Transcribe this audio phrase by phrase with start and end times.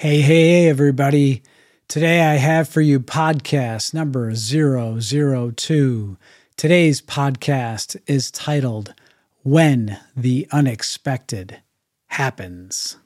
[0.00, 1.42] Hey, hey, everybody.
[1.86, 6.16] Today I have for you podcast number 002.
[6.56, 8.94] Today's podcast is titled
[9.42, 11.60] When the Unexpected
[12.06, 12.96] Happens.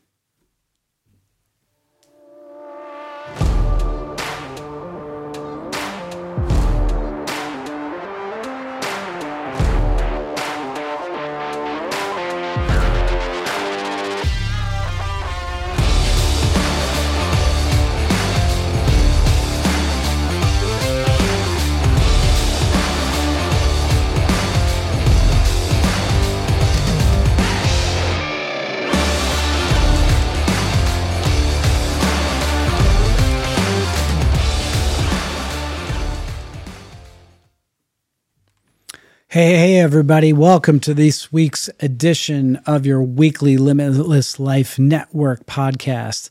[39.35, 40.33] Hey, hey, everybody.
[40.33, 46.31] Welcome to this week's edition of your weekly Limitless Life Network podcast.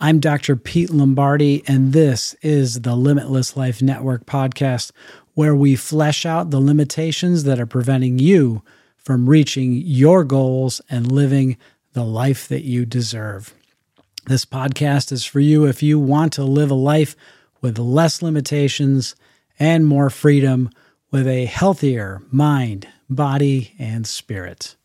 [0.00, 0.56] I'm Dr.
[0.56, 4.90] Pete Lombardi, and this is the Limitless Life Network podcast,
[5.34, 8.64] where we flesh out the limitations that are preventing you
[8.96, 11.56] from reaching your goals and living
[11.92, 13.54] the life that you deserve.
[14.26, 17.14] This podcast is for you if you want to live a life
[17.60, 19.14] with less limitations
[19.60, 20.68] and more freedom
[21.10, 24.76] with a healthier mind, body, and spirit.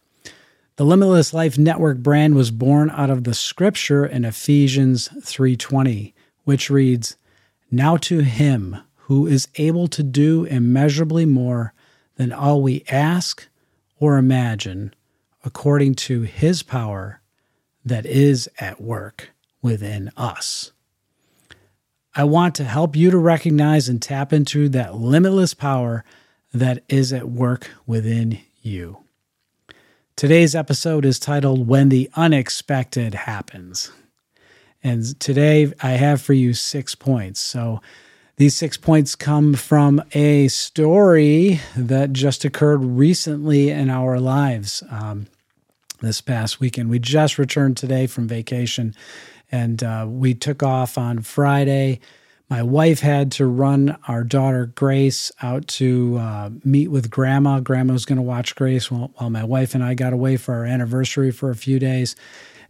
[0.78, 6.70] The Limitless Life Network brand was born out of the scripture in Ephesians 3:20, which
[6.70, 7.16] reads,
[7.72, 11.74] "Now to him who is able to do immeasurably more
[12.18, 13.48] than all we ask
[13.98, 14.94] or imagine,
[15.44, 17.22] according to his power
[17.86, 19.30] that is at work
[19.62, 20.72] within us."
[22.18, 26.06] I want to help you to recognize and tap into that limitless power
[26.54, 29.00] that is at work within you.
[30.16, 33.92] Today's episode is titled When the Unexpected Happens.
[34.82, 37.42] And today I have for you six points.
[37.42, 37.82] So
[38.38, 45.28] these six points come from a story that just occurred recently in our lives um,
[46.00, 46.90] this past weekend.
[46.90, 48.96] We just returned today from vacation
[49.52, 52.00] and uh, we took off on Friday.
[52.50, 57.60] My wife had to run our daughter Grace out to uh, meet with grandma.
[57.60, 60.54] Grandma was going to watch Grace while, while, my wife and I got away for
[60.54, 62.16] our anniversary for a few days.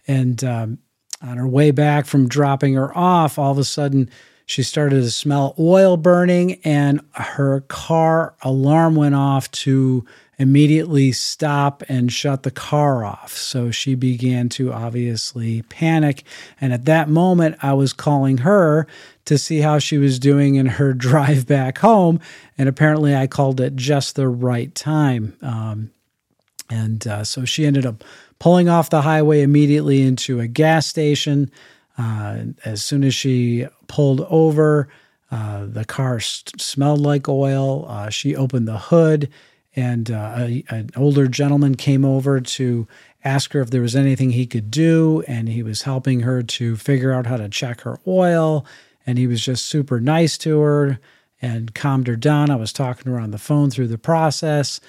[0.08, 0.78] And um,
[1.22, 4.10] on her way back from dropping her off, all of a sudden
[4.46, 10.06] she started to smell oil burning, and her car alarm went off to
[10.38, 13.36] immediately stop and shut the car off.
[13.38, 16.24] So she began to obviously panic.
[16.60, 18.88] And at that moment, I was calling her
[19.26, 22.20] to see how she was doing in her drive back home.
[22.58, 25.38] And apparently, I called at just the right time.
[25.42, 25.92] Um,
[26.70, 28.04] and uh, so she ended up
[28.40, 31.50] pulling off the highway immediately into a gas station.
[31.98, 34.90] Uh, as soon as she pulled over,
[35.32, 37.86] uh, the car st- smelled like oil.
[37.88, 39.30] Uh, she opened the hood
[39.76, 42.88] and uh, a, an older gentleman came over to
[43.24, 46.76] ask her if there was anything he could do and he was helping her to
[46.76, 48.66] figure out how to check her oil
[49.06, 51.00] and he was just super nice to her
[51.42, 52.50] and calmed her down.
[52.50, 54.80] I was talking to her on the phone through the process.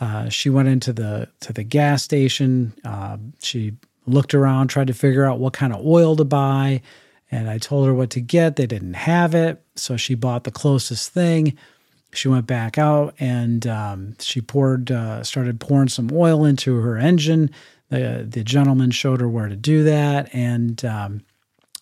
[0.00, 2.72] Uh, she went into the to the gas station.
[2.84, 3.72] Uh, she
[4.06, 6.80] looked around tried to figure out what kind of oil to buy
[7.30, 8.56] and i told her what to get.
[8.56, 11.56] They didn't have it so she bought the closest thing
[12.12, 16.96] she went back out and um, she poured, uh, started pouring some oil into her
[16.96, 17.50] engine.
[17.90, 20.34] The, the gentleman showed her where to do that.
[20.34, 21.22] And um,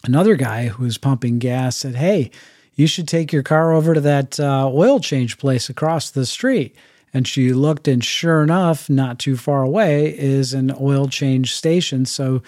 [0.04, 2.30] another guy who was pumping gas said, Hey,
[2.74, 6.76] you should take your car over to that uh, oil change place across the street.
[7.14, 12.04] And she looked, and sure enough, not too far away is an oil change station.
[12.04, 12.42] So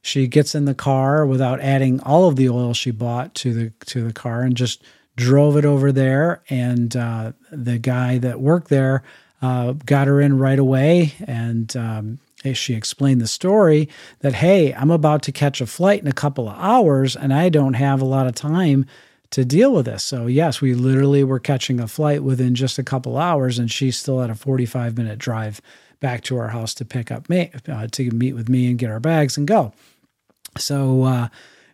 [0.00, 3.70] she gets in the car without adding all of the oil she bought to the
[3.86, 4.82] to the car and just
[5.16, 9.02] drove it over there, and uh, the guy that worked there
[9.42, 11.14] uh, got her in right away.
[11.26, 12.18] And um,
[12.52, 13.88] she explained the story
[14.20, 17.48] that, hey, I'm about to catch a flight in a couple of hours, and I
[17.48, 18.86] don't have a lot of time
[19.30, 20.04] to deal with this.
[20.04, 23.90] So, yes, we literally were catching a flight within just a couple hours, and she
[23.90, 25.60] still had a 45 minute drive
[26.00, 28.90] back to our house to pick up me, uh, to meet with me and get
[28.90, 29.72] our bags and go.
[30.56, 31.28] So, uh,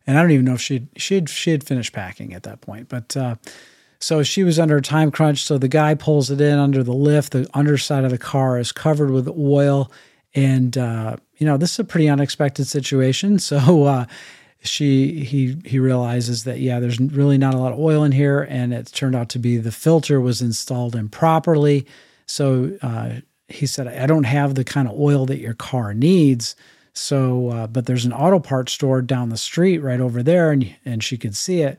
[0.06, 2.88] and I don't even know if she'd she'd she had finished packing at that point.
[2.88, 3.36] But uh,
[3.98, 5.42] so she was under a time crunch.
[5.42, 7.32] So the guy pulls it in under the lift.
[7.32, 9.90] The underside of the car is covered with oil,
[10.34, 13.38] and uh, you know this is a pretty unexpected situation.
[13.50, 14.06] So uh,
[14.62, 18.42] she he he realizes that yeah, there's really not a lot of oil in here,
[18.48, 21.86] and it turned out to be the filter was installed improperly.
[22.26, 26.54] So uh, he said, I don't have the kind of oil that your car needs.
[26.92, 30.74] So, uh, but there's an auto parts store down the street right over there, and
[30.84, 31.78] and she could see it.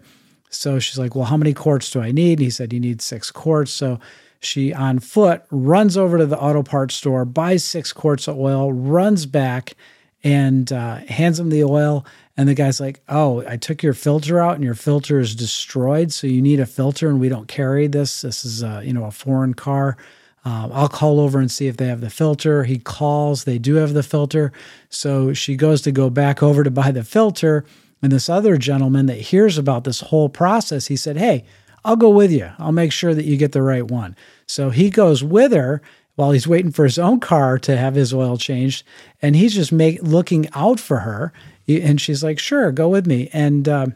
[0.50, 3.02] So she's like, "Well, how many quarts do I need?" And he said, "You need
[3.02, 4.00] six quarts." So
[4.40, 8.72] she on foot runs over to the auto parts store, buys six quarts of oil,
[8.74, 9.76] runs back,
[10.24, 12.06] and uh, hands him the oil.
[12.38, 16.12] And the guy's like, "Oh, I took your filter out, and your filter is destroyed.
[16.14, 18.22] So you need a filter, and we don't carry this.
[18.22, 19.98] This is a you know a foreign car."
[20.44, 22.64] Um, I'll call over and see if they have the filter.
[22.64, 24.52] He calls, they do have the filter.
[24.90, 27.64] So she goes to go back over to buy the filter.
[28.02, 31.46] And this other gentleman that hears about this whole process, he said, Hey,
[31.86, 32.50] I'll go with you.
[32.58, 34.16] I'll make sure that you get the right one.
[34.48, 35.82] So he goes with her
[36.16, 38.84] while he's waiting for his own car to have his oil changed.
[39.22, 41.32] And he's just make, looking out for her.
[41.68, 43.30] And she's like, Sure, go with me.
[43.32, 43.88] And, uh,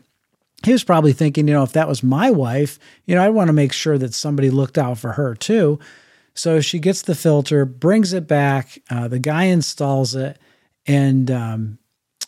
[0.64, 3.50] he was probably thinking, you know, if that was my wife, you know, I'd want
[3.50, 5.80] to make sure that somebody looked out for her too.
[6.36, 8.80] So she gets the filter, brings it back.
[8.90, 10.38] Uh, the guy installs it,
[10.86, 11.80] and um,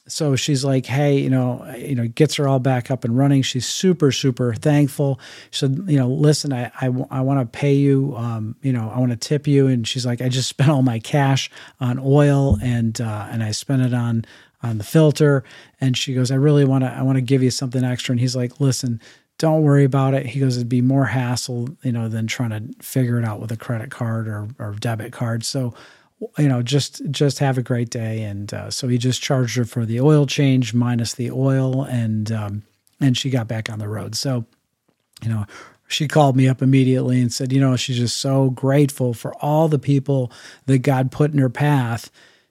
[0.07, 3.41] so she's like, "Hey, you know, you know," gets her all back up and running.
[3.41, 5.19] She's super, super thankful.
[5.51, 8.15] She said, "You know, listen, I, I, I want to pay you.
[8.15, 10.81] Um, you know, I want to tip you." And she's like, "I just spent all
[10.81, 14.25] my cash on oil, and uh, and I spent it on."
[14.63, 15.43] on the filter
[15.79, 18.19] and she goes i really want to i want to give you something extra and
[18.19, 18.99] he's like listen
[19.37, 20.25] don't worry about it.
[20.25, 23.51] He goes, it'd be more hassle, you know, than trying to figure it out with
[23.51, 25.45] a credit card or, or debit card.
[25.45, 25.73] So,
[26.37, 28.23] you know, just just have a great day.
[28.23, 32.31] And uh, so he just charged her for the oil change minus the oil, and
[32.31, 32.63] um,
[32.99, 34.15] and she got back on the road.
[34.15, 34.45] So,
[35.21, 35.45] you know,
[35.87, 39.67] she called me up immediately and said, you know, she's just so grateful for all
[39.67, 40.31] the people
[40.65, 42.09] that God put in her path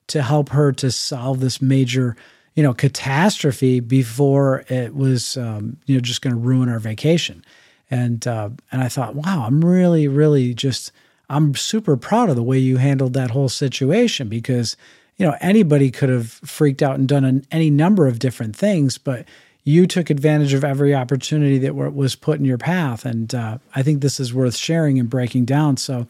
[0.09, 2.17] to help her to solve this major
[2.57, 7.45] you know catastrophe before it was um, you know just going to ruin our vacation.
[7.89, 10.91] And uh, and I thought wow I'm really really just
[11.31, 14.77] I'm super proud of the way you handled that whole situation because
[15.19, 18.99] you know anybody could have freaked out and done an, any number of different things
[18.99, 19.25] but
[19.67, 23.05] you took advantage of every opportunity that was put in your path.
[23.05, 25.77] And uh, I think this is worth sharing and breaking down.
[25.77, 26.07] So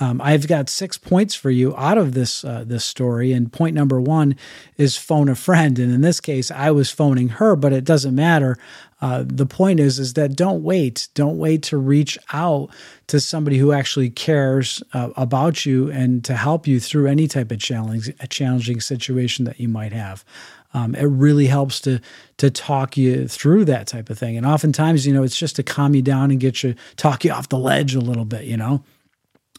[0.00, 3.74] um, I've got six points for you out of this uh, this story, and point
[3.74, 4.36] number one
[4.76, 5.78] is phone a friend.
[5.78, 8.56] And in this case, I was phoning her, but it doesn't matter.
[9.02, 11.08] Uh, the point is, is that don't wait.
[11.14, 12.70] Don't wait to reach out
[13.08, 17.50] to somebody who actually cares uh, about you and to help you through any type
[17.50, 20.24] of challenge, a challenging situation that you might have.
[20.72, 22.00] Um, it really helps to
[22.38, 24.38] to talk you through that type of thing.
[24.38, 27.32] And oftentimes, you know, it's just to calm you down and get you talk you
[27.32, 28.44] off the ledge a little bit.
[28.44, 28.82] You know.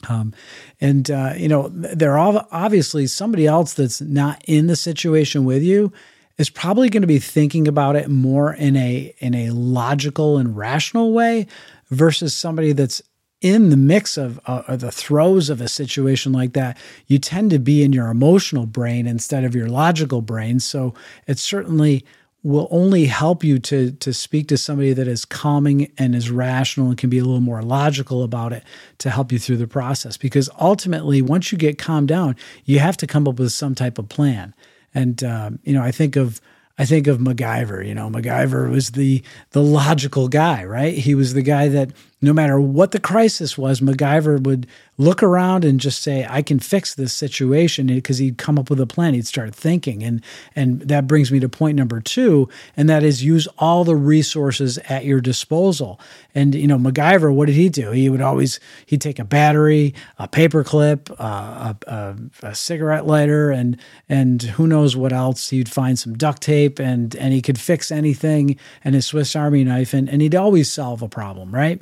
[0.09, 0.33] Um,
[0.81, 5.63] and uh, you know, there are obviously somebody else that's not in the situation with
[5.63, 5.91] you
[6.37, 10.57] is probably going to be thinking about it more in a in a logical and
[10.57, 11.47] rational way
[11.89, 13.01] versus somebody that's
[13.43, 16.77] in the mix of uh, the throes of a situation like that,
[17.07, 20.61] you tend to be in your emotional brain instead of your logical brain.
[20.61, 20.93] So
[21.27, 22.05] it's certainly
[22.43, 26.89] will only help you to to speak to somebody that is calming and is rational
[26.89, 28.63] and can be a little more logical about it
[28.97, 32.35] to help you through the process because ultimately once you get calmed down
[32.65, 34.53] you have to come up with some type of plan
[34.93, 36.41] and um, you know i think of
[36.77, 37.85] I think of MacGyver.
[37.87, 40.97] You know, MacGyver was the the logical guy, right?
[40.97, 41.91] He was the guy that
[42.23, 44.65] no matter what the crisis was, MacGyver would
[44.97, 48.79] look around and just say, "I can fix this situation," because he'd come up with
[48.79, 49.13] a plan.
[49.13, 50.21] He'd start thinking, and
[50.55, 52.47] and that brings me to point number two,
[52.77, 55.99] and that is use all the resources at your disposal.
[56.33, 57.91] And you know, MacGyver, what did he do?
[57.91, 63.05] He would always he'd take a battery, a paper clip, uh, a, a, a cigarette
[63.05, 63.77] lighter, and
[64.07, 65.49] and who knows what else.
[65.49, 69.65] He'd find some duct tape, and and he could fix anything, and his Swiss Army
[69.65, 71.81] knife, and and he'd always solve a problem, right?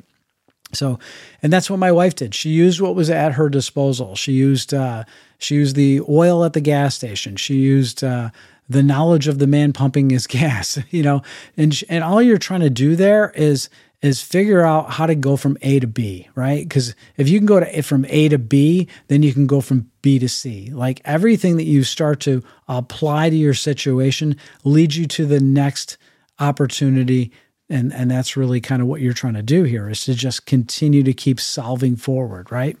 [0.72, 0.98] So,
[1.42, 2.34] and that's what my wife did.
[2.34, 4.16] She used what was at her disposal.
[4.16, 5.04] She used uh,
[5.38, 7.36] she used the oil at the gas station.
[7.36, 8.30] She used uh,
[8.68, 10.78] the knowledge of the man pumping his gas.
[10.90, 11.22] You know,
[11.56, 13.68] and and all you're trying to do there is
[14.00, 16.68] is figure out how to go from A to B, right?
[16.68, 19.90] Because if you can go to from A to B, then you can go from
[20.02, 20.70] B to C.
[20.72, 25.98] Like everything that you start to apply to your situation leads you to the next
[26.40, 27.30] opportunity
[27.72, 30.46] and and that's really kind of what you're trying to do here is to just
[30.46, 32.76] continue to keep solving forward right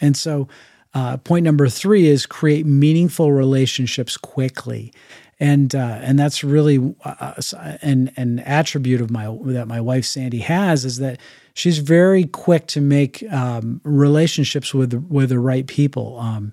[0.00, 0.48] and so
[0.94, 4.92] uh, point number three is create meaningful relationships quickly
[5.40, 7.34] and uh, and that's really uh,
[7.82, 11.18] an an attribute of my that my wife Sandy has is that
[11.54, 16.18] she's very quick to make um, relationships with with the right people.
[16.18, 16.52] Um,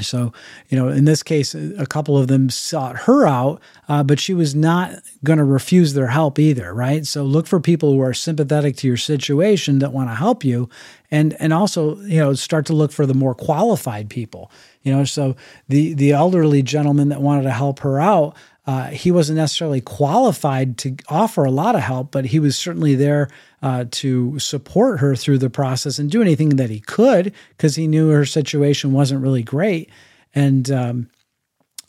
[0.00, 0.32] So,
[0.68, 4.34] you know, in this case, a couple of them sought her out, uh, but she
[4.34, 7.06] was not going to refuse their help either, right?
[7.06, 10.68] So, look for people who are sympathetic to your situation that want to help you,
[11.10, 14.50] and and also, you know, start to look for the more qualified people.
[14.82, 15.36] You know, so
[15.68, 18.36] the the elderly gentleman that wanted to help her out,
[18.68, 22.94] uh, he wasn't necessarily qualified to offer a lot of help, but he was certainly
[22.94, 23.30] there
[23.62, 27.86] uh, to support her through the process and do anything that he could because he
[27.86, 29.88] knew her situation wasn't really great.
[30.34, 31.08] And um,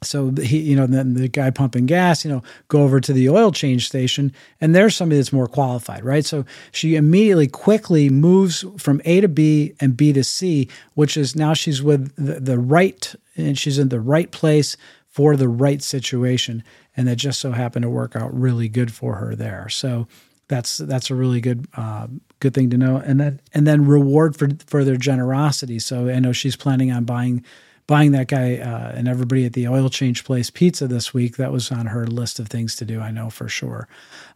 [0.01, 3.27] so he, you know, then the guy pumping gas, you know, go over to the
[3.27, 4.31] oil change station,
[4.61, 6.23] and there's somebody that's more qualified, right?
[6.23, 11.35] So she immediately, quickly moves from A to B and B to C, which is
[11.35, 14.77] now she's with the, the right, and she's in the right place
[15.09, 16.63] for the right situation,
[16.95, 19.67] and that just so happened to work out really good for her there.
[19.69, 20.07] So
[20.47, 22.07] that's that's a really good uh,
[22.39, 22.97] good thing to know.
[22.97, 25.79] And then and then reward for for their generosity.
[25.79, 27.43] So I know she's planning on buying
[27.87, 31.37] buying that guy uh, and everybody at the oil change place pizza this week.
[31.37, 33.01] That was on her list of things to do.
[33.01, 33.87] I know for sure.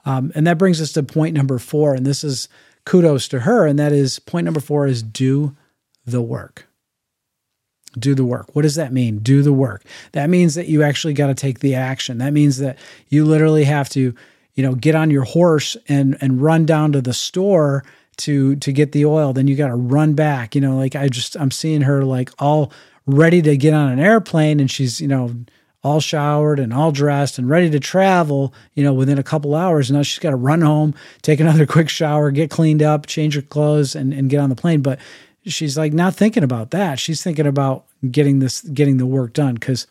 [0.06, 2.50] Um, and that brings us to point number four, and this is
[2.86, 3.68] kudos to her.
[3.68, 5.56] And that is point number four is do
[6.06, 6.68] the work.
[7.98, 8.56] Do the work.
[8.56, 9.20] What does that mean?
[9.20, 9.84] Do the work.
[10.14, 12.18] That means that you actually got to take the action.
[12.18, 12.78] That means that
[13.10, 14.16] you literally have to
[14.56, 17.84] you know, get on your horse and and run down to the store
[18.18, 19.34] to to get the oil.
[19.34, 20.56] Then you got to run back.
[20.56, 22.72] You know, like I just I'm seeing her like all
[23.06, 25.36] ready to get on an airplane, and she's you know
[25.84, 29.92] all showered and all dressed and ready to travel, you know, within a couple hours.
[29.92, 33.42] Now she's got to run home, take another quick shower, get cleaned up, change her
[33.42, 34.82] clothes, and, and get on the plane.
[34.82, 34.98] But
[35.46, 37.00] she's like not thinking about that.
[37.00, 39.88] She's thinking about getting this, getting the work done because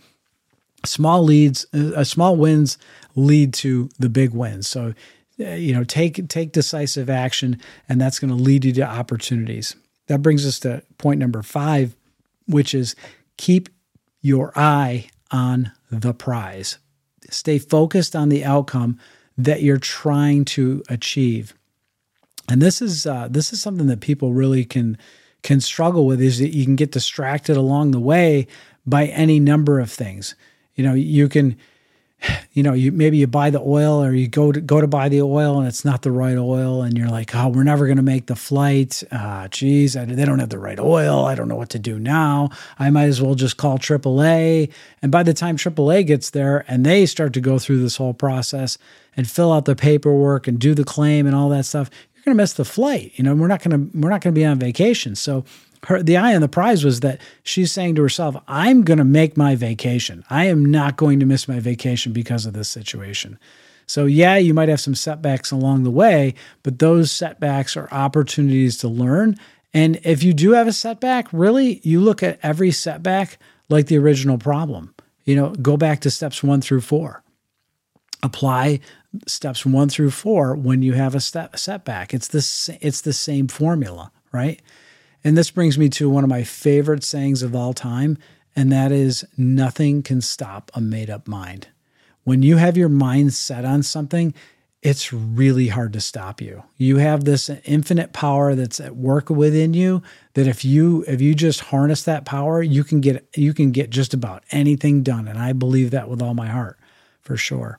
[0.85, 2.79] small leads, uh, small wins
[3.15, 4.69] lead to the big wins.
[4.69, 4.95] So,
[5.41, 9.77] uh, you know, take take decisive action, and that's going to lead you to opportunities.
[10.07, 11.95] That brings us to point number five,
[12.47, 12.95] which is
[13.37, 13.69] keep
[14.21, 16.79] your eye on the prize.
[17.31, 18.99] Stay focused on the outcome
[19.39, 21.55] that you're trying to achieve.
[22.49, 24.99] And this is uh, this is something that people really can
[25.43, 26.21] can struggle with.
[26.21, 28.47] Is that you can get distracted along the way
[28.87, 30.35] by any number of things.
[30.75, 31.57] You know, you can
[32.53, 35.09] you know, you maybe you buy the oil or you go to go to buy
[35.09, 37.97] the oil and it's not the right oil and you're like, oh, we're never going
[37.97, 39.03] to make the flight.
[39.11, 41.25] Uh, geez, I, they don't have the right oil.
[41.25, 42.51] I don't know what to do now.
[42.79, 44.73] I might as well just call AAA.
[45.01, 48.15] And by the time AAA gets there and they start to go through this whole
[48.15, 48.79] process
[49.17, 51.91] and fill out the paperwork and do the claim and all that stuff,
[52.25, 53.13] you're going to miss the flight.
[53.17, 55.17] You know, we're not going to we're not going to be on vacation.
[55.17, 55.45] So
[55.85, 59.05] her the eye on the prize was that she's saying to herself, I'm going to
[59.05, 60.25] make my vacation.
[60.31, 63.39] I am not going to miss my vacation because of this situation.
[63.87, 68.79] So, yeah, you might have some setbacks along the way, but those setbacks are opportunities
[68.79, 69.37] to learn.
[69.75, 73.39] And if you do have a setback, really, you look at every setback
[73.69, 74.95] like the original problem.
[75.25, 77.23] You know, go back to steps one through four.
[78.23, 78.81] Apply
[79.27, 82.15] steps one through four when you have a step, setback.
[82.15, 84.61] It's the, it's the same formula, right?
[85.25, 88.19] And this brings me to one of my favorite sayings of all time,
[88.57, 91.69] and that is nothing can stop a made up mind.
[92.25, 94.35] When you have your mind set on something,
[94.83, 96.65] it's really hard to stop you.
[96.77, 100.03] You have this infinite power that's at work within you
[100.35, 103.91] that if you if you just harness that power, you can get you can get
[103.91, 106.79] just about anything done and I believe that with all my heart
[107.21, 107.79] for sure.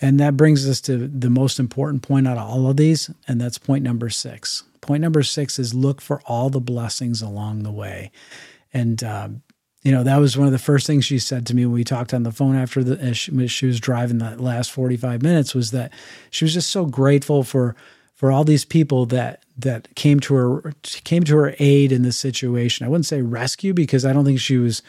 [0.00, 3.40] And that brings us to the most important point out of all of these and
[3.40, 4.64] that's point number 6.
[4.80, 8.10] Point number six is look for all the blessings along the way.
[8.72, 9.28] And, uh,
[9.82, 11.84] you know, that was one of the first things she said to me when we
[11.84, 15.70] talked on the phone after the, she, she was driving the last 45 minutes was
[15.70, 15.92] that
[16.30, 17.76] she was just so grateful for,
[18.14, 22.18] for all these people that, that came to her, came to her aid in this
[22.18, 22.86] situation.
[22.86, 24.82] I wouldn't say rescue because I don't think she was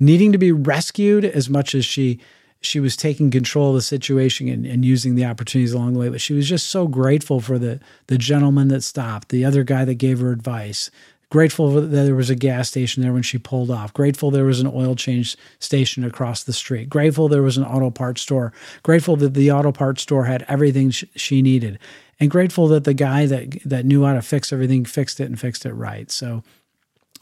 [0.00, 2.20] needing to be rescued as much as she,
[2.60, 6.08] she was taking control of the situation and, and, using the opportunities along the way.
[6.08, 9.84] But she was just so grateful for the the gentleman that stopped, the other guy
[9.84, 10.90] that gave her advice.
[11.30, 13.92] Grateful that there was a gas station there when she pulled off.
[13.92, 16.88] Grateful there was an oil change station across the street.
[16.88, 18.52] Grateful there was an auto parts store.
[18.82, 21.78] Grateful that the auto parts store had everything sh- she needed,
[22.18, 25.38] and grateful that the guy that that knew how to fix everything fixed it and
[25.38, 26.10] fixed it right.
[26.10, 26.42] So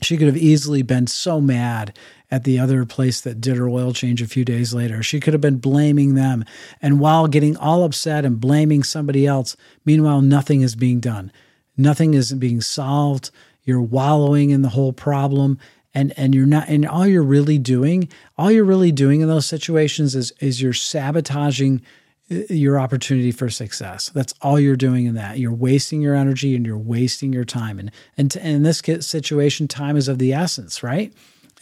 [0.03, 1.97] she could have easily been so mad
[2.31, 5.03] at the other place that did her oil change a few days later.
[5.03, 6.45] She could have been blaming them.
[6.83, 11.31] And while getting all upset and blaming somebody else, meanwhile, nothing is being done.
[11.76, 13.31] Nothing is being solved.
[13.62, 15.59] You're wallowing in the whole problem.
[15.95, 19.47] And, and you're not and all you're really doing all you're really doing in those
[19.47, 21.81] situations is is you're sabotaging
[22.28, 24.11] your opportunity for success.
[24.11, 25.38] That's all you're doing in that.
[25.38, 27.78] You're wasting your energy and you're wasting your time.
[27.78, 31.12] And and, to, and in this situation, time is of the essence, right?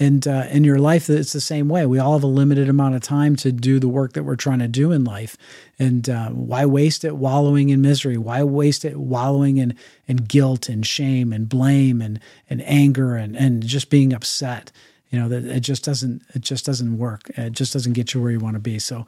[0.01, 1.87] And uh, in your life, it's the same way.
[1.87, 4.59] We all have a limited amount of time to do the work that we're trying
[4.59, 5.37] to do in life.
[5.79, 8.17] And uh, why waste it wallowing in misery?
[8.17, 9.77] Why waste it wallowing in,
[10.09, 12.19] in guilt and shame and blame and,
[12.51, 14.73] and anger and, and just being upset?
[15.11, 17.31] You know that it just doesn't it just doesn't work.
[17.37, 18.79] It just doesn't get you where you want to be.
[18.79, 19.07] So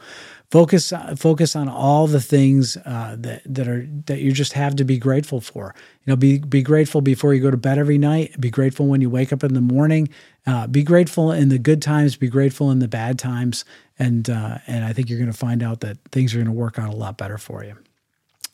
[0.50, 4.84] focus focus on all the things uh, that that are that you just have to
[4.84, 5.74] be grateful for.
[6.04, 8.40] You know be be grateful before you go to bed every night.
[8.40, 10.08] Be grateful when you wake up in the morning.
[10.46, 12.14] Uh, be grateful in the good times.
[12.14, 13.64] Be grateful in the bad times.
[13.98, 16.52] And uh, and I think you're going to find out that things are going to
[16.52, 17.76] work out a lot better for you.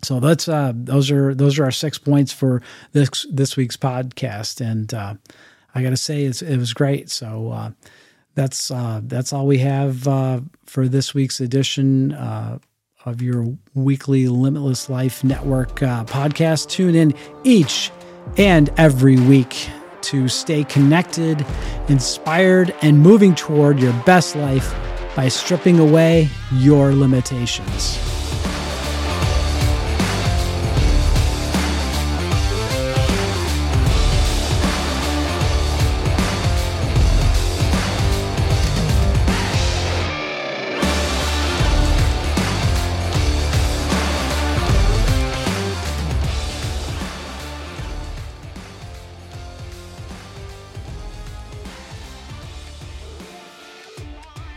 [0.02, 4.60] So that's uh, those are those are our six points for this this week's podcast.
[4.60, 5.14] And uh,
[5.74, 7.10] I got to say, it was great.
[7.10, 7.70] So uh,
[8.34, 12.58] that's uh, that's all we have uh, for this week's edition uh,
[13.04, 16.68] of your weekly Limitless Life Network uh, podcast.
[16.68, 17.14] Tune in
[17.44, 17.90] each
[18.36, 19.68] and every week
[20.02, 21.44] to stay connected,
[21.88, 24.74] inspired, and moving toward your best life
[25.14, 28.11] by stripping away your limitations.